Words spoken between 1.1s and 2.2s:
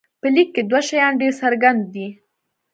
ډېر څرګند دي.